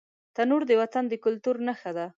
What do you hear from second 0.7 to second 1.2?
وطن د